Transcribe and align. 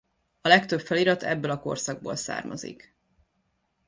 A 0.41 0.47
legtöbb 0.47 0.79
felirat 0.81 1.23
ebből 1.23 1.51
a 1.51 1.59
korszakból 1.59 2.15
származik. 2.15 2.95